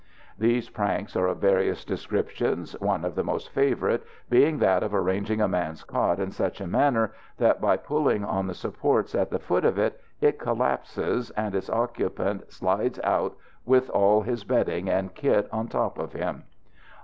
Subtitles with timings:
[0.39, 5.41] These pranks are of various descriptions, one of the most favourite being that of arranging
[5.41, 9.37] a man's cot in such a manner that by pulling on the supports at the
[9.37, 15.13] foot of it, it collapses, and its occupant slides out with all his bedding and
[15.13, 16.45] kit on top of him.